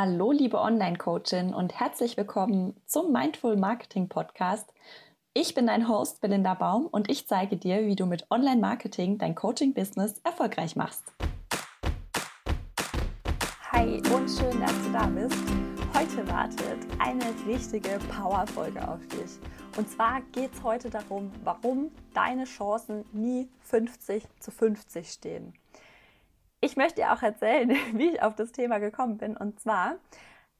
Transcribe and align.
Hallo, 0.00 0.30
liebe 0.30 0.60
Online-Coachin 0.60 1.52
und 1.52 1.80
herzlich 1.80 2.16
willkommen 2.16 2.80
zum 2.86 3.10
Mindful 3.10 3.56
Marketing 3.56 4.08
Podcast. 4.08 4.72
Ich 5.34 5.56
bin 5.56 5.66
dein 5.66 5.88
Host 5.88 6.20
Belinda 6.20 6.54
Baum 6.54 6.86
und 6.86 7.10
ich 7.10 7.26
zeige 7.26 7.56
dir, 7.56 7.84
wie 7.84 7.96
du 7.96 8.06
mit 8.06 8.30
Online-Marketing 8.30 9.18
dein 9.18 9.34
Coaching-Business 9.34 10.20
erfolgreich 10.22 10.76
machst. 10.76 11.02
Hi 13.72 13.96
und 14.14 14.28
schön, 14.30 14.60
dass 14.60 14.82
du 14.84 14.92
da 14.92 15.06
bist. 15.06 15.36
Heute 15.92 16.28
wartet 16.28 16.78
eine 17.00 17.24
richtige 17.48 17.98
Power-Folge 18.16 18.86
auf 18.86 19.04
dich. 19.08 19.40
Und 19.76 19.90
zwar 19.90 20.20
geht 20.30 20.54
es 20.54 20.62
heute 20.62 20.90
darum, 20.90 21.32
warum 21.42 21.90
deine 22.14 22.44
Chancen 22.44 23.04
nie 23.10 23.48
50 23.62 24.22
zu 24.38 24.52
50 24.52 25.10
stehen. 25.10 25.54
Ich 26.60 26.76
möchte 26.76 27.02
dir 27.02 27.12
auch 27.12 27.22
erzählen, 27.22 27.70
wie 27.94 28.10
ich 28.10 28.22
auf 28.22 28.34
das 28.34 28.52
Thema 28.52 28.78
gekommen 28.78 29.18
bin. 29.18 29.36
Und 29.36 29.60
zwar 29.60 29.96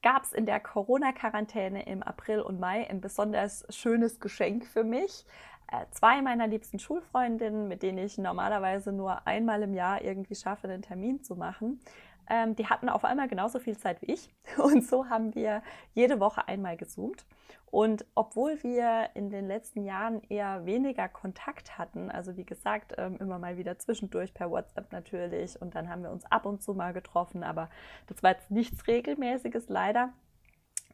gab 0.03 0.23
es 0.23 0.33
in 0.33 0.47
der 0.47 0.61
Corona-Quarantäne 0.61 1.87
im 1.87 2.03
April 2.03 2.41
und 2.41 2.61
Mai 2.61 2.89
ein 2.89 3.01
besonders 3.01 3.67
schönes 3.71 4.21
Geschenk 4.21 4.65
für 4.65 4.85
mich. 4.85 5.25
Äh, 5.71 5.87
zwei 5.91 6.23
meiner 6.23 6.47
liebsten 6.47 6.79
Schulfreundinnen, 6.79 7.67
mit 7.67 7.83
denen 7.83 7.99
ich 7.99 8.17
normalerweise 8.17 8.93
nur 8.93 9.27
einmal 9.27 9.63
im 9.63 9.75
Jahr 9.75 10.03
irgendwie 10.03 10.37
schaffe, 10.37 10.69
einen 10.69 10.83
Termin 10.83 11.23
zu 11.25 11.35
machen, 11.35 11.81
ähm, 12.29 12.57
die 12.57 12.67
hatten 12.67 12.89
auf 12.89 13.05
einmal 13.05 13.29
genauso 13.29 13.59
viel 13.59 13.77
Zeit 13.77 14.03
wie 14.03 14.13
ich. 14.13 14.31
Und 14.59 14.87
so 14.87 15.09
haben 15.09 15.35
wir 15.35 15.63
jede 15.95 16.21
Woche 16.21 16.47
einmal 16.49 16.77
gezoomt. 16.77 17.27
Und 17.71 18.07
obwohl 18.15 18.63
wir 18.63 19.11
in 19.15 19.29
den 19.29 19.47
letzten 19.47 19.85
Jahren 19.85 20.23
eher 20.29 20.65
weniger 20.65 21.09
Kontakt 21.09 21.77
hatten, 21.77 22.11
also 22.11 22.37
wie 22.37 22.47
gesagt, 22.47 22.95
ähm, 22.97 23.19
immer 23.19 23.39
mal 23.39 23.59
wieder 23.59 23.79
zwischendurch 23.79 24.33
per 24.33 24.51
WhatsApp 24.51 24.91
natürlich 24.93 25.61
und 25.61 25.75
dann 25.75 25.91
haben 25.91 26.03
wir 26.03 26.11
uns 26.11 26.25
ab 26.27 26.47
und 26.47 26.63
zu 26.63 26.73
mal 26.73 26.95
getroffen, 26.95 27.43
aber 27.43 27.69
das 28.07 28.23
war 28.23 28.31
jetzt 28.31 28.51
nichts 28.51 28.87
Regelmäßiges 28.87 29.69
leider, 29.69 30.15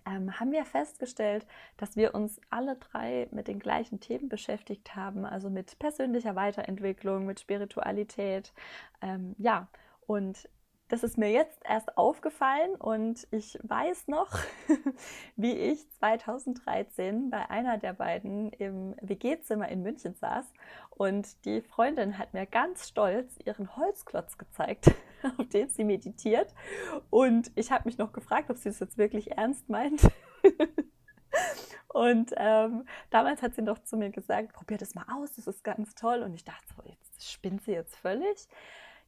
ähm, 0.06 0.38
haben 0.38 0.52
wir 0.52 0.64
festgestellt, 0.64 1.46
dass 1.76 1.96
wir 1.96 2.14
uns 2.14 2.40
alle 2.50 2.76
drei 2.76 3.28
mit 3.30 3.48
den 3.48 3.58
gleichen 3.58 4.00
Themen 4.00 4.28
beschäftigt 4.28 4.96
haben, 4.96 5.24
also 5.24 5.50
mit 5.50 5.78
persönlicher 5.78 6.36
Weiterentwicklung, 6.36 7.24
mit 7.24 7.40
Spiritualität, 7.40 8.52
ähm, 9.00 9.34
ja, 9.38 9.68
und 10.06 10.48
das 10.88 11.02
ist 11.02 11.16
mir 11.16 11.30
jetzt 11.30 11.60
erst 11.64 11.96
aufgefallen 11.96 12.74
und 12.76 13.26
ich 13.30 13.58
weiß 13.62 14.08
noch, 14.08 14.28
wie 15.36 15.52
ich 15.52 15.90
2013 15.92 17.30
bei 17.30 17.48
einer 17.50 17.78
der 17.78 17.94
beiden 17.94 18.50
im 18.52 18.94
WG-Zimmer 19.00 19.68
in 19.68 19.82
München 19.82 20.14
saß 20.14 20.52
und 20.90 21.44
die 21.46 21.62
Freundin 21.62 22.18
hat 22.18 22.34
mir 22.34 22.46
ganz 22.46 22.88
stolz 22.88 23.38
ihren 23.44 23.76
Holzklotz 23.76 24.36
gezeigt, 24.36 24.90
auf 25.38 25.48
den 25.48 25.68
sie 25.70 25.84
meditiert 25.84 26.54
und 27.10 27.50
ich 27.54 27.72
habe 27.72 27.84
mich 27.86 27.98
noch 27.98 28.12
gefragt, 28.12 28.50
ob 28.50 28.58
sie 28.58 28.68
das 28.68 28.80
jetzt 28.80 28.98
wirklich 28.98 29.32
ernst 29.32 29.68
meint. 29.68 30.02
Und 31.88 32.32
ähm, 32.36 32.86
damals 33.10 33.40
hat 33.40 33.54
sie 33.54 33.62
noch 33.62 33.78
zu 33.78 33.96
mir 33.96 34.10
gesagt, 34.10 34.52
probier 34.52 34.78
das 34.78 34.96
mal 34.96 35.06
aus, 35.14 35.34
das 35.34 35.46
ist 35.46 35.62
ganz 35.62 35.94
toll. 35.94 36.22
Und 36.22 36.34
ich 36.34 36.44
dachte 36.44 36.64
so, 36.76 36.82
jetzt 36.88 37.30
spinnt 37.30 37.62
sie 37.62 37.70
jetzt 37.70 37.94
völlig. 37.94 38.48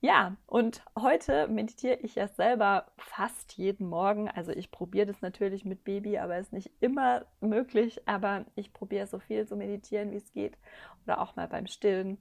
Ja, 0.01 0.37
und 0.47 0.83
heute 0.99 1.49
meditiere 1.49 1.97
ich 1.97 2.15
ja 2.17 2.29
selber 2.29 2.87
fast 2.99 3.55
jeden 3.55 3.89
Morgen. 3.89 4.29
Also 4.29 4.53
ich 4.53 4.71
probiere 4.71 5.07
das 5.07 5.21
natürlich 5.23 5.65
mit 5.65 5.85
Baby, 5.85 6.19
aber 6.19 6.37
es 6.37 6.47
ist 6.47 6.53
nicht 6.53 6.71
immer 6.81 7.25
möglich. 7.41 8.07
Aber 8.07 8.45
ich 8.55 8.73
probiere 8.73 9.07
so 9.07 9.19
viel 9.19 9.47
zu 9.47 9.57
meditieren, 9.57 10.13
wie 10.13 10.17
es 10.17 10.33
geht. 10.33 10.59
Oder 11.05 11.21
auch 11.21 11.35
mal 11.37 11.49
beim 11.49 11.67
Stillen. 11.67 12.19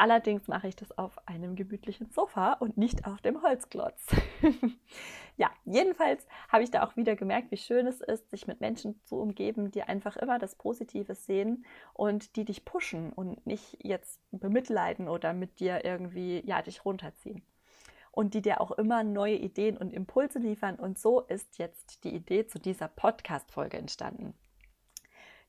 Allerdings 0.00 0.48
mache 0.48 0.66
ich 0.66 0.76
das 0.76 0.96
auf 0.96 1.28
einem 1.28 1.56
gemütlichen 1.56 2.08
Sofa 2.08 2.54
und 2.54 2.78
nicht 2.78 3.06
auf 3.06 3.20
dem 3.20 3.42
Holzklotz. 3.42 4.06
ja, 5.36 5.50
jedenfalls 5.66 6.26
habe 6.48 6.62
ich 6.62 6.70
da 6.70 6.84
auch 6.84 6.96
wieder 6.96 7.16
gemerkt, 7.16 7.50
wie 7.50 7.58
schön 7.58 7.86
es 7.86 8.00
ist, 8.00 8.30
sich 8.30 8.46
mit 8.46 8.62
Menschen 8.62 8.98
zu 9.04 9.16
umgeben, 9.16 9.70
die 9.70 9.82
einfach 9.82 10.16
immer 10.16 10.38
das 10.38 10.54
Positive 10.54 11.14
sehen 11.14 11.66
und 11.92 12.36
die 12.36 12.46
dich 12.46 12.64
pushen 12.64 13.12
und 13.12 13.46
nicht 13.46 13.76
jetzt 13.84 14.22
bemitleiden 14.30 15.06
oder 15.06 15.34
mit 15.34 15.60
dir 15.60 15.84
irgendwie, 15.84 16.42
ja, 16.46 16.62
dich 16.62 16.82
runterziehen. 16.86 17.42
Und 18.10 18.32
die 18.32 18.40
dir 18.40 18.62
auch 18.62 18.70
immer 18.70 19.04
neue 19.04 19.36
Ideen 19.36 19.76
und 19.76 19.92
Impulse 19.92 20.38
liefern. 20.38 20.76
Und 20.76 20.98
so 20.98 21.20
ist 21.20 21.58
jetzt 21.58 22.04
die 22.04 22.14
Idee 22.14 22.46
zu 22.46 22.58
dieser 22.58 22.88
Podcast-Folge 22.88 23.76
entstanden. 23.76 24.32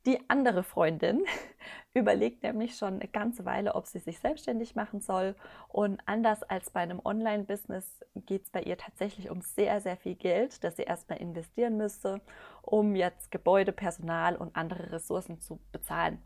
Die 0.07 0.19
andere 0.29 0.63
Freundin 0.63 1.23
überlegt 1.93 2.41
nämlich 2.41 2.75
schon 2.75 2.95
eine 2.95 3.07
ganze 3.07 3.45
Weile, 3.45 3.75
ob 3.75 3.85
sie 3.85 3.99
sich 3.99 4.19
selbstständig 4.19 4.75
machen 4.75 4.99
soll. 4.99 5.35
Und 5.67 6.01
anders 6.07 6.41
als 6.41 6.71
bei 6.71 6.79
einem 6.79 6.99
Online-Business 7.03 8.03
geht 8.15 8.43
es 8.43 8.49
bei 8.49 8.63
ihr 8.63 8.77
tatsächlich 8.77 9.29
um 9.29 9.41
sehr, 9.41 9.79
sehr 9.79 9.97
viel 9.97 10.15
Geld, 10.15 10.63
das 10.63 10.77
sie 10.77 10.83
erstmal 10.83 11.19
investieren 11.19 11.77
müsste, 11.77 12.19
um 12.63 12.95
jetzt 12.95 13.29
Gebäude, 13.29 13.71
Personal 13.71 14.35
und 14.35 14.55
andere 14.55 14.91
Ressourcen 14.91 15.39
zu 15.39 15.59
bezahlen. 15.71 16.19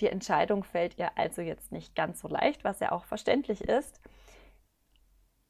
Die 0.00 0.08
Entscheidung 0.08 0.62
fällt 0.62 0.96
ihr 0.96 1.10
also 1.18 1.42
jetzt 1.42 1.72
nicht 1.72 1.96
ganz 1.96 2.20
so 2.20 2.28
leicht, 2.28 2.62
was 2.62 2.78
ja 2.78 2.92
auch 2.92 3.04
verständlich 3.04 3.62
ist. 3.62 4.00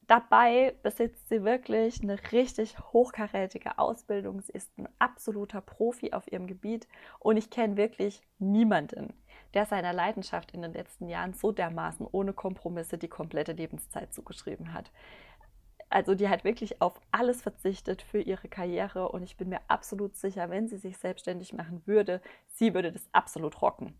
Dabei 0.09 0.75
besitzt 0.83 1.29
sie 1.29 1.45
wirklich 1.45 2.03
eine 2.03 2.19
richtig 2.33 2.79
hochkarätige 2.95 3.79
Ausbildung. 3.79 4.41
Sie 4.41 4.53
ist 4.53 4.71
ein 4.79 4.89
absoluter 4.99 5.61
Profi 5.61 6.15
auf 6.15 6.33
ihrem 6.33 6.47
Gebiet 6.47 6.89
und 7.19 7.37
ich 7.37 7.51
kenne 7.51 7.77
wirklich 7.77 8.23
niemanden, 8.39 9.13
der 9.53 9.67
seiner 9.67 9.93
Leidenschaft 9.93 10.53
in 10.53 10.63
den 10.63 10.73
letzten 10.73 11.09
Jahren 11.09 11.35
so 11.35 11.53
dermaßen 11.53 12.07
ohne 12.11 12.33
Kompromisse 12.33 12.97
die 12.97 13.09
komplette 13.09 13.53
Lebenszeit 13.53 14.15
zugeschrieben 14.15 14.73
hat. 14.73 14.91
Also 15.91 16.15
die 16.15 16.31
hat 16.31 16.43
wirklich 16.43 16.81
auf 16.81 16.99
alles 17.13 17.43
verzichtet 17.43 18.01
für 18.01 18.23
ihre 18.23 18.49
Karriere 18.49 19.11
und 19.11 19.23
ich 19.25 19.37
bin 19.37 19.51
mir 19.51 19.61
absolut 19.69 20.17
sicher, 20.17 20.49
wenn 20.49 20.69
sie 20.69 20.79
sich 20.79 20.97
selbstständig 20.97 21.53
machen 21.53 21.83
würde, 21.85 22.23
sie 22.55 22.73
würde 22.73 22.93
das 22.93 23.07
absolut 23.13 23.61
rocken. 23.61 23.95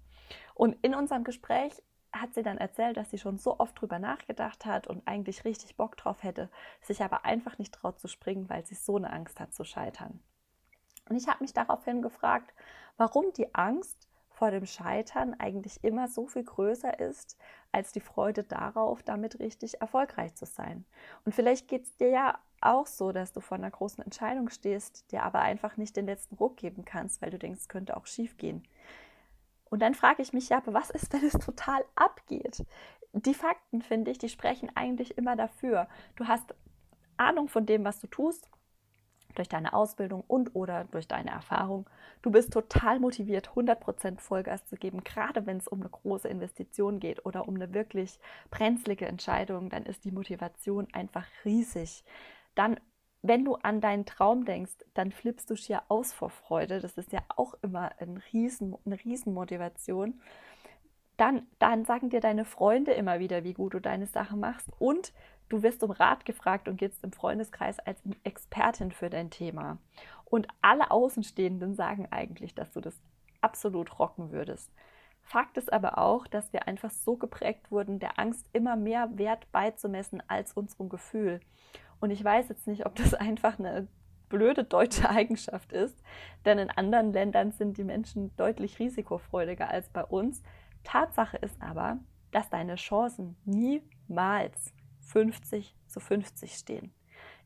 Und 0.55 0.75
in 0.81 0.95
unserem 0.95 1.25
Gespräch 1.25 1.83
hat 2.21 2.35
sie 2.35 2.43
dann 2.43 2.59
erzählt, 2.59 2.97
dass 2.97 3.11
sie 3.11 3.19
schon 3.19 3.39
so 3.39 3.59
oft 3.59 3.81
drüber 3.81 3.99
nachgedacht 3.99 4.65
hat 4.65 4.87
und 4.87 5.07
eigentlich 5.07 5.45
richtig 5.45 5.77
Bock 5.77 5.97
drauf 5.97 6.23
hätte, 6.23 6.51
sich 6.83 7.03
aber 7.03 7.25
einfach 7.25 7.59
nicht 7.59 7.75
traut 7.75 7.99
zu 7.99 8.09
springen, 8.09 8.49
weil 8.49 8.65
sie 8.65 8.75
so 8.75 8.97
eine 8.97 9.13
Angst 9.13 9.41
hat 9.41 9.53
zu 9.53 9.65
scheitern. 9.65 10.21
Und 11.09 11.17
ich 11.17 11.29
habe 11.29 11.43
mich 11.43 11.53
daraufhin 11.53 12.03
gefragt, 12.03 12.53
warum 12.97 13.33
die 13.33 13.55
Angst 13.55 14.09
vor 14.39 14.51
dem 14.53 14.67
Scheitern 14.67 15.35
eigentlich 15.39 15.83
immer 15.83 16.07
so 16.07 16.27
viel 16.27 16.45
größer 16.45 17.01
ist 17.01 17.37
als 17.73 17.93
die 17.93 18.01
Freude 18.01 18.45
darauf, 18.45 19.03
damit 19.03 19.41
richtig 19.41 19.81
erfolgreich 19.81 20.35
zu 20.37 20.47
sein. 20.47 20.85
Und 21.25 21.35
vielleicht 21.35 21.67
geht 21.67 21.85
es 21.85 21.97
dir 21.97 22.11
ja 22.11 22.39
auch 22.61 22.87
so, 22.87 23.11
dass 23.11 23.33
du 23.33 23.41
vor 23.41 23.57
einer 23.57 23.71
großen 23.71 24.03
Entscheidung 24.05 24.49
stehst, 24.49 25.11
dir 25.11 25.25
aber 25.25 25.41
einfach 25.41 25.77
nicht 25.77 25.97
den 25.97 26.07
letzten 26.07 26.37
Ruck 26.37 26.57
geben 26.57 26.85
kannst, 26.85 27.21
weil 27.21 27.31
du 27.31 27.39
denkst, 27.39 27.63
es 27.63 27.69
könnte 27.69 27.97
auch 27.97 28.07
schief 28.07 28.37
gehen. 28.37 28.63
Und 29.71 29.81
dann 29.81 29.95
frage 29.95 30.23
ich 30.23 30.33
mich 30.33 30.49
ja, 30.49 30.59
aber 30.59 30.75
was 30.75 30.91
ist, 30.91 31.13
wenn 31.13 31.25
es 31.25 31.35
total 31.35 31.85
abgeht? 31.95 32.65
Die 33.13 33.35
Fakten, 33.35 33.83
finde 33.83 34.11
ich, 34.11 34.19
die 34.19 34.29
sprechen 34.29 34.71
eigentlich 34.75 35.17
immer 35.19 35.37
dafür. 35.37 35.89
Du 36.17 36.27
hast 36.27 36.55
Ahnung 37.17 37.49
von 37.49 37.67
dem, 37.67 37.85
was 37.85 38.01
du 38.01 38.07
tust, 38.07 38.49
durch 39.35 39.49
deine 39.49 39.73
Ausbildung 39.73 40.25
und 40.27 40.55
oder 40.55 40.85
durch 40.85 41.07
deine 41.07 41.31
Erfahrung. 41.31 41.89
Du 42.23 42.31
bist 42.31 42.53
total 42.53 42.99
motiviert, 42.99 43.51
100% 43.51 44.21
Vollgas 44.21 44.67
zu 44.67 44.77
geben, 44.77 45.05
gerade 45.05 45.47
wenn 45.47 45.59
es 45.59 45.69
um 45.69 45.81
eine 45.81 45.91
große 45.91 46.29
Investition 46.29 46.99
geht 46.99 47.25
oder 47.25 47.47
um 47.47 47.55
eine 47.55 47.73
wirklich 47.73 48.19
brenzlige 48.51 49.07
Entscheidung, 49.07 49.71
dann 49.71 49.85
ist 49.85 50.05
die 50.05 50.11
Motivation 50.11 50.89
einfach 50.93 51.27
riesig. 51.45 52.05
Dann 52.55 52.81
wenn 53.29 53.45
du 53.45 53.55
an 53.57 53.81
deinen 53.81 54.07
Traum 54.07 54.45
denkst, 54.45 54.73
dann 54.95 55.13
flippst 55.13 55.49
du 55.51 55.57
schier 55.57 55.83
aus 55.89 56.13
vor 56.13 56.31
Freude. 56.31 56.81
Das 56.81 56.99
ist 56.99 57.13
ja 57.13 57.21
auch 57.29 57.55
immer 57.63 57.93
ein 58.01 58.23
Riesen, 58.33 58.77
eine 58.85 58.99
Riesenmotivation. 59.03 60.21
Dann, 61.17 61.47
dann 61.59 61.85
sagen 61.85 62.11
dir 62.11 62.21
deine 62.21 62.45
Freunde 62.45 62.93
immer 62.93 63.19
wieder, 63.19 63.45
wie 63.45 63.55
gut 63.55 63.75
du 63.75 63.81
deine 63.81 64.07
Sachen 64.07 64.41
machst. 64.41 64.69
Und 64.79 65.13
du 65.49 65.63
wirst 65.63 65.83
um 65.83 65.91
Rat 65.91 66.25
gefragt 66.25 66.69
und 66.69 66.77
gehst 66.77 67.05
im 67.05 67.13
Freundeskreis 67.13 67.79
als 67.81 68.01
Expertin 68.25 68.93
für 68.93 69.11
dein 69.11 69.31
Thema. 69.31 69.79
Und 70.25 70.49
alle 70.63 70.91
Außenstehenden 70.91 71.75
sagen 71.75 72.09
eigentlich, 72.11 72.55
dass 72.55 72.73
du 72.73 72.81
das 72.81 73.01
absolut 73.41 73.99
rocken 73.99 74.31
würdest. 74.31 74.73
Fakt 75.23 75.59
ist 75.59 75.73
aber 75.73 75.99
auch, 75.99 76.27
dass 76.27 76.53
wir 76.55 76.67
einfach 76.67 76.91
so 76.91 77.17
geprägt 77.17 77.71
wurden, 77.71 77.99
der 77.99 78.19
Angst 78.19 78.49
immer 78.55 78.77
mehr 78.77 79.19
Wert 79.19 79.51
beizumessen 79.53 80.23
als 80.27 80.55
unserem 80.55 80.89
Gefühl. 80.89 81.41
Und 82.01 82.11
ich 82.11 82.23
weiß 82.23 82.49
jetzt 82.49 82.67
nicht, 82.67 82.87
ob 82.87 82.95
das 82.97 83.15
einfach 83.15 83.59
eine 83.59 83.89
blöde 84.29 84.65
deutsche 84.65 85.09
Eigenschaft 85.09 85.73
ist, 85.73 85.97
denn 86.45 86.59
in 86.59 86.71
anderen 86.71 87.13
Ländern 87.13 87.53
sind 87.53 87.79
die 87.79 87.85
Menschen 87.85 88.35
deutlich 88.37 88.79
risikofreudiger 88.79 89.69
als 89.69 89.89
bei 89.89 90.05
uns. 90.05 90.43
Tatsache 90.85 91.39
ist 91.39 91.61
aber, 91.63 91.99
dass 92.31 92.51
deine 92.51 92.77
Chancen 92.77 93.37
niemals 93.45 94.75
50 95.01 95.75
zu 95.87 96.01
50 96.01 96.55
stehen. 96.55 96.93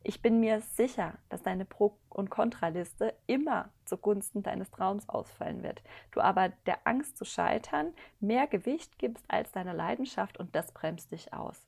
Ich 0.05 0.21
bin 0.21 0.41
mir 0.41 0.59
sicher, 0.59 1.13
dass 1.29 1.43
deine 1.43 1.63
Pro- 1.63 1.97
und 2.09 2.29
Kontraliste 2.29 3.13
immer 3.25 3.69
zugunsten 3.85 4.43
deines 4.43 4.69
Traums 4.69 5.07
ausfallen 5.07 5.63
wird. 5.63 5.81
Du 6.11 6.19
aber 6.19 6.49
der 6.65 6.85
Angst 6.85 7.15
zu 7.15 7.23
scheitern 7.23 7.93
mehr 8.19 8.47
Gewicht 8.47 8.99
gibst 8.99 9.23
als 9.29 9.53
deiner 9.53 9.73
Leidenschaft 9.73 10.37
und 10.37 10.53
das 10.55 10.73
bremst 10.73 11.11
dich 11.11 11.33
aus. 11.33 11.65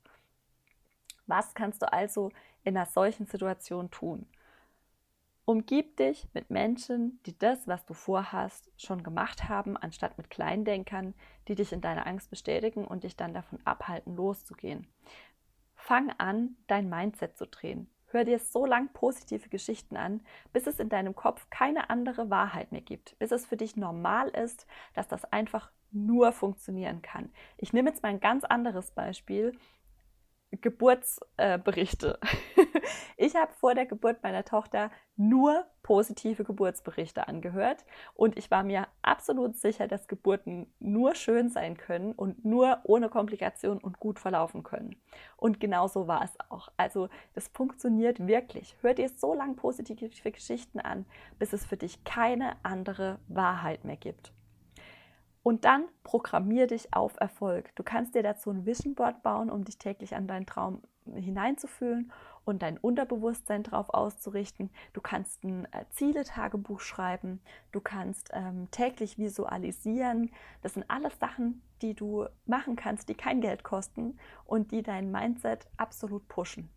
Was 1.26 1.54
kannst 1.54 1.80
du 1.80 1.90
also 1.90 2.30
in 2.66 2.76
einer 2.76 2.86
solchen 2.86 3.26
Situation 3.26 3.90
tun? 3.90 4.26
Umgib 5.44 5.96
dich 5.96 6.26
mit 6.34 6.50
Menschen, 6.50 7.20
die 7.24 7.38
das, 7.38 7.68
was 7.68 7.86
du 7.86 7.94
vorhast, 7.94 8.68
schon 8.76 9.04
gemacht 9.04 9.48
haben, 9.48 9.76
anstatt 9.76 10.18
mit 10.18 10.28
Kleindenkern, 10.28 11.14
die 11.46 11.54
dich 11.54 11.72
in 11.72 11.80
deiner 11.80 12.06
Angst 12.06 12.30
bestätigen 12.30 12.84
und 12.84 13.04
dich 13.04 13.16
dann 13.16 13.32
davon 13.32 13.60
abhalten, 13.64 14.16
loszugehen. 14.16 14.88
Fang 15.76 16.10
an, 16.18 16.56
dein 16.66 16.88
Mindset 16.88 17.36
zu 17.36 17.46
drehen. 17.46 17.88
Hör 18.06 18.24
dir 18.24 18.40
so 18.40 18.66
lang 18.66 18.92
positive 18.92 19.48
Geschichten 19.48 19.96
an, 19.96 20.20
bis 20.52 20.66
es 20.66 20.80
in 20.80 20.88
deinem 20.88 21.14
Kopf 21.14 21.48
keine 21.48 21.90
andere 21.90 22.28
Wahrheit 22.28 22.72
mehr 22.72 22.80
gibt, 22.80 23.16
bis 23.20 23.30
es 23.30 23.46
für 23.46 23.56
dich 23.56 23.76
normal 23.76 24.30
ist, 24.30 24.66
dass 24.94 25.06
das 25.06 25.24
einfach 25.32 25.70
nur 25.92 26.32
funktionieren 26.32 27.02
kann. 27.02 27.30
Ich 27.56 27.72
nehme 27.72 27.90
jetzt 27.90 28.02
mal 28.02 28.08
ein 28.08 28.20
ganz 28.20 28.42
anderes 28.42 28.90
Beispiel. 28.90 29.56
Geburtsberichte. 30.60 32.18
Ich 33.18 33.34
habe 33.34 33.52
vor 33.54 33.74
der 33.74 33.86
Geburt 33.86 34.22
meiner 34.22 34.44
Tochter 34.44 34.90
nur 35.16 35.64
positive 35.82 36.44
Geburtsberichte 36.44 37.26
angehört 37.28 37.84
und 38.14 38.36
ich 38.36 38.50
war 38.50 38.62
mir 38.62 38.88
absolut 39.00 39.56
sicher, 39.56 39.88
dass 39.88 40.06
Geburten 40.06 40.66
nur 40.80 41.14
schön 41.14 41.48
sein 41.48 41.78
können 41.78 42.12
und 42.12 42.44
nur 42.44 42.80
ohne 42.84 43.08
Komplikationen 43.08 43.82
und 43.82 43.98
gut 44.00 44.18
verlaufen 44.18 44.62
können. 44.62 44.96
Und 45.38 45.60
genau 45.60 45.88
so 45.88 46.06
war 46.06 46.22
es 46.22 46.38
auch. 46.50 46.68
Also 46.76 47.08
das 47.34 47.48
funktioniert 47.48 48.26
wirklich. 48.26 48.76
Hör 48.82 48.92
dir 48.92 49.08
so 49.08 49.32
lange 49.32 49.54
positive 49.54 50.10
Geschichten 50.30 50.78
an, 50.78 51.06
bis 51.38 51.54
es 51.54 51.64
für 51.64 51.78
dich 51.78 52.04
keine 52.04 52.56
andere 52.62 53.18
Wahrheit 53.28 53.84
mehr 53.84 53.96
gibt. 53.96 54.35
Und 55.46 55.64
dann 55.64 55.84
programmier 56.02 56.66
dich 56.66 56.92
auf 56.92 57.14
Erfolg. 57.20 57.70
Du 57.76 57.84
kannst 57.84 58.16
dir 58.16 58.24
dazu 58.24 58.50
ein 58.50 58.66
Vision 58.66 58.96
Board 58.96 59.22
bauen, 59.22 59.48
um 59.48 59.62
dich 59.62 59.78
täglich 59.78 60.16
an 60.16 60.26
deinen 60.26 60.44
Traum 60.44 60.82
hineinzufühlen 61.04 62.10
und 62.44 62.62
dein 62.62 62.76
Unterbewusstsein 62.78 63.62
darauf 63.62 63.90
auszurichten. 63.90 64.70
Du 64.92 65.00
kannst 65.00 65.44
ein 65.44 65.66
äh, 65.66 65.84
Ziele-Tagebuch 65.90 66.80
schreiben. 66.80 67.40
Du 67.70 67.80
kannst 67.80 68.30
ähm, 68.32 68.68
täglich 68.72 69.18
visualisieren. 69.18 70.32
Das 70.62 70.74
sind 70.74 70.90
alles 70.90 71.16
Sachen, 71.20 71.62
die 71.80 71.94
du 71.94 72.26
machen 72.46 72.74
kannst, 72.74 73.08
die 73.08 73.14
kein 73.14 73.40
Geld 73.40 73.62
kosten 73.62 74.18
und 74.46 74.72
die 74.72 74.82
dein 74.82 75.12
Mindset 75.12 75.68
absolut 75.76 76.26
pushen. 76.26 76.70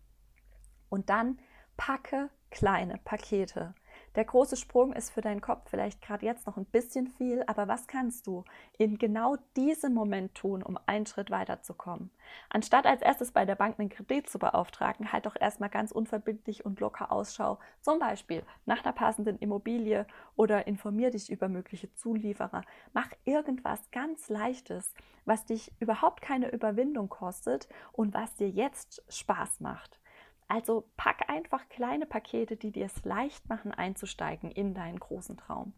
Und 0.90 1.10
dann 1.10 1.40
packe 1.76 2.30
kleine 2.52 3.00
Pakete. 3.04 3.74
Der 4.16 4.24
große 4.24 4.56
Sprung 4.56 4.92
ist 4.92 5.10
für 5.10 5.20
deinen 5.20 5.40
Kopf 5.40 5.70
vielleicht 5.70 6.02
gerade 6.02 6.26
jetzt 6.26 6.44
noch 6.44 6.56
ein 6.56 6.64
bisschen 6.64 7.06
viel, 7.06 7.44
aber 7.46 7.68
was 7.68 7.86
kannst 7.86 8.26
du 8.26 8.44
in 8.76 8.98
genau 8.98 9.36
diesem 9.56 9.94
Moment 9.94 10.34
tun, 10.34 10.64
um 10.64 10.76
einen 10.86 11.06
Schritt 11.06 11.30
weiterzukommen? 11.30 12.10
Anstatt 12.48 12.86
als 12.86 13.02
erstes 13.02 13.30
bei 13.30 13.44
der 13.44 13.54
Bank 13.54 13.78
einen 13.78 13.88
Kredit 13.88 14.28
zu 14.28 14.40
beauftragen, 14.40 15.12
halt 15.12 15.26
doch 15.26 15.36
erstmal 15.38 15.70
ganz 15.70 15.92
unverbindlich 15.92 16.64
und 16.64 16.80
locker 16.80 17.12
Ausschau, 17.12 17.60
zum 17.82 18.00
Beispiel 18.00 18.42
nach 18.66 18.84
einer 18.84 18.92
passenden 18.92 19.38
Immobilie 19.38 20.06
oder 20.34 20.66
informier 20.66 21.12
dich 21.12 21.30
über 21.30 21.48
mögliche 21.48 21.94
Zulieferer. 21.94 22.62
Mach 22.92 23.10
irgendwas 23.24 23.92
ganz 23.92 24.28
Leichtes, 24.28 24.92
was 25.24 25.44
dich 25.44 25.72
überhaupt 25.78 26.20
keine 26.20 26.50
Überwindung 26.50 27.08
kostet 27.08 27.68
und 27.92 28.12
was 28.12 28.34
dir 28.34 28.48
jetzt 28.48 29.04
Spaß 29.08 29.60
macht. 29.60 29.99
Also 30.50 30.90
pack 30.96 31.30
einfach 31.30 31.68
kleine 31.68 32.06
Pakete, 32.06 32.56
die 32.56 32.72
dir 32.72 32.86
es 32.86 33.04
leicht 33.04 33.48
machen, 33.48 33.72
einzusteigen 33.72 34.50
in 34.50 34.74
deinen 34.74 34.98
großen 34.98 35.36
Traum. 35.36 35.74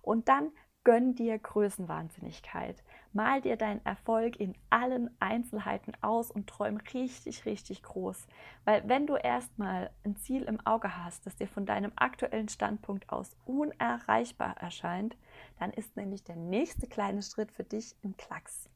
Und 0.00 0.28
dann 0.28 0.50
gönn 0.82 1.14
dir 1.14 1.38
Größenwahnsinnigkeit. 1.38 2.82
Mal 3.12 3.40
dir 3.40 3.56
deinen 3.56 3.84
Erfolg 3.86 4.40
in 4.40 4.56
allen 4.70 5.08
Einzelheiten 5.20 5.92
aus 6.00 6.32
und 6.32 6.48
träum 6.48 6.78
richtig, 6.92 7.46
richtig 7.46 7.84
groß. 7.84 8.26
Weil 8.64 8.82
wenn 8.88 9.06
du 9.06 9.14
erstmal 9.14 9.92
ein 10.04 10.16
Ziel 10.16 10.42
im 10.42 10.58
Auge 10.66 10.96
hast, 10.96 11.24
das 11.24 11.36
dir 11.36 11.46
von 11.46 11.64
deinem 11.64 11.92
aktuellen 11.94 12.48
Standpunkt 12.48 13.08
aus 13.08 13.36
unerreichbar 13.44 14.56
erscheint, 14.56 15.16
dann 15.60 15.70
ist 15.70 15.96
nämlich 15.96 16.24
der 16.24 16.34
nächste 16.34 16.88
kleine 16.88 17.22
Schritt 17.22 17.52
für 17.52 17.62
dich 17.62 17.94
ein 18.02 18.16
Klacks. 18.16 18.68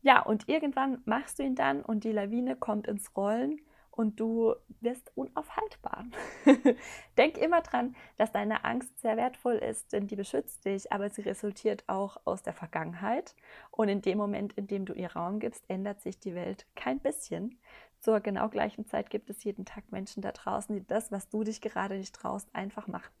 Ja, 0.00 0.20
und 0.20 0.48
irgendwann 0.48 1.02
machst 1.06 1.40
du 1.40 1.42
ihn 1.42 1.56
dann 1.56 1.82
und 1.82 2.04
die 2.04 2.12
Lawine 2.12 2.54
kommt 2.54 2.86
ins 2.86 3.16
Rollen 3.16 3.58
und 3.92 4.18
du 4.18 4.54
wirst 4.80 5.12
unaufhaltbar. 5.14 6.06
Denk 7.18 7.38
immer 7.38 7.60
dran, 7.60 7.94
dass 8.16 8.32
deine 8.32 8.64
Angst 8.64 8.98
sehr 9.00 9.16
wertvoll 9.16 9.54
ist, 9.54 9.92
denn 9.92 10.06
die 10.06 10.16
beschützt 10.16 10.64
dich, 10.64 10.90
aber 10.90 11.10
sie 11.10 11.20
resultiert 11.20 11.84
auch 11.88 12.16
aus 12.24 12.42
der 12.42 12.54
Vergangenheit. 12.54 13.36
Und 13.70 13.88
in 13.88 14.02
dem 14.02 14.18
Moment, 14.18 14.54
in 14.54 14.66
dem 14.66 14.86
du 14.86 14.94
ihr 14.94 15.12
Raum 15.12 15.38
gibst, 15.38 15.64
ändert 15.68 16.00
sich 16.00 16.18
die 16.18 16.34
Welt 16.34 16.66
kein 16.74 16.98
bisschen. 16.98 17.58
Zur 18.00 18.20
genau 18.20 18.48
gleichen 18.48 18.86
Zeit 18.86 19.10
gibt 19.10 19.30
es 19.30 19.44
jeden 19.44 19.64
Tag 19.64 19.92
Menschen 19.92 20.22
da 20.22 20.32
draußen, 20.32 20.74
die 20.74 20.86
das, 20.86 21.12
was 21.12 21.28
du 21.28 21.44
dich 21.44 21.60
gerade 21.60 21.96
nicht 21.96 22.14
traust, 22.14 22.48
einfach 22.54 22.88
machen 22.88 23.12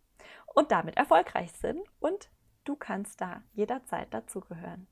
und 0.54 0.72
damit 0.72 0.96
erfolgreich 0.96 1.52
sind. 1.52 1.80
Und 2.00 2.30
du 2.64 2.76
kannst 2.76 3.20
da 3.20 3.42
jederzeit 3.52 4.12
dazugehören. 4.12 4.86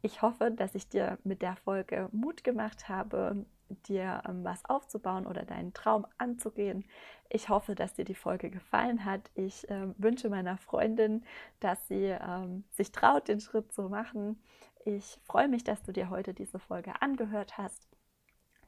Ich 0.00 0.22
hoffe, 0.22 0.50
dass 0.50 0.74
ich 0.74 0.88
dir 0.88 1.18
mit 1.24 1.40
der 1.40 1.56
Folge 1.56 2.08
Mut 2.12 2.44
gemacht 2.44 2.88
habe, 2.88 3.46
dir 3.88 4.22
ähm, 4.28 4.44
was 4.44 4.64
aufzubauen 4.64 5.26
oder 5.26 5.44
deinen 5.44 5.72
Traum 5.74 6.06
anzugehen. 6.18 6.84
Ich 7.28 7.48
hoffe, 7.48 7.74
dass 7.74 7.94
dir 7.94 8.04
die 8.04 8.14
Folge 8.14 8.50
gefallen 8.50 9.04
hat. 9.04 9.30
Ich 9.34 9.68
äh, 9.70 9.88
wünsche 9.98 10.28
meiner 10.28 10.56
Freundin, 10.58 11.24
dass 11.60 11.88
sie 11.88 12.04
ähm, 12.04 12.64
sich 12.70 12.92
traut, 12.92 13.28
den 13.28 13.40
Schritt 13.40 13.72
zu 13.72 13.88
machen. 13.88 14.40
Ich 14.84 15.18
freue 15.24 15.48
mich, 15.48 15.64
dass 15.64 15.82
du 15.82 15.92
dir 15.92 16.10
heute 16.10 16.34
diese 16.34 16.58
Folge 16.58 16.92
angehört 17.00 17.56
hast. 17.56 17.88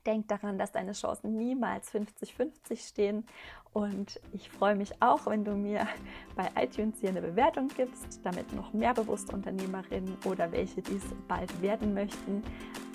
Denk 0.07 0.29
daran, 0.29 0.57
dass 0.57 0.73
deine 0.73 0.93
Chancen 0.93 1.37
niemals 1.37 1.93
50-50 1.93 2.89
stehen. 2.89 3.27
Und 3.73 4.21
ich 4.33 4.49
freue 4.49 4.75
mich 4.75 5.03
auch, 5.03 5.27
wenn 5.27 5.45
du 5.45 5.53
mir 5.53 5.87
bei 6.35 6.49
iTunes 6.57 7.01
hier 7.01 7.11
eine 7.11 7.21
Bewertung 7.21 7.69
gibst, 7.69 8.21
damit 8.25 8.53
noch 8.55 8.73
mehr 8.73 8.95
bewusste 8.95 9.35
Unternehmerinnen 9.35 10.17
oder 10.25 10.51
welche 10.53 10.81
dies 10.81 11.03
bald 11.29 11.61
werden 11.61 11.93
möchten, 11.93 12.43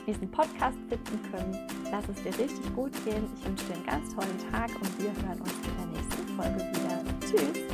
diesen 0.08 0.32
Podcast 0.32 0.78
finden 0.90 1.32
können. 1.32 1.68
Lass 1.92 2.08
es 2.10 2.24
dir 2.24 2.36
richtig 2.44 2.74
gut 2.74 2.94
gehen. 3.06 3.30
Ich 3.36 3.46
wünsche 3.46 3.66
dir 3.66 3.76
einen 3.76 3.86
ganz 3.86 4.16
tollen 4.16 4.52
Tag 4.52 4.70
und 4.76 5.00
wir 5.00 5.12
hören 5.28 5.42
uns 5.42 5.54
in 5.54 5.78
der 5.78 6.02
nächsten 6.02 6.28
Folge 6.36 6.60
wieder. 6.60 7.04
Tschüss! 7.20 7.71